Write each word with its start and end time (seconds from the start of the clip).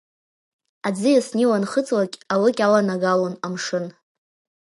Аӡиас 0.87 1.27
Нил 1.37 1.51
анхыҵлак, 1.57 2.13
алыкь 2.33 2.61
аланагалон 2.65 3.35
амшын. 3.45 3.85